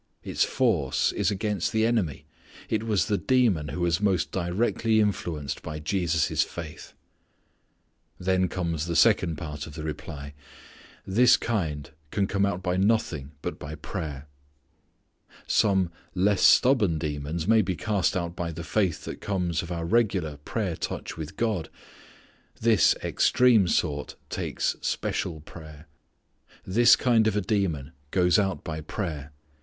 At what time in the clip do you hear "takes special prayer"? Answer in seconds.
24.31-25.85